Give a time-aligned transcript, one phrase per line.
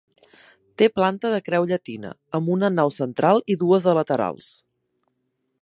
[0.81, 4.53] Té planta de creu llatina, amb una nau central i dues de laterals.